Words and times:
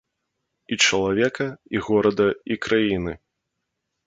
І 0.75 0.77
чалавека, 0.85 1.47
і 1.75 1.83
горада, 1.89 2.27
і 2.57 2.59
краіны. 2.65 3.13